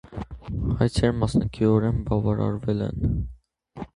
[0.79, 3.15] Հայցերը մասնակիորեն բավարարվել են։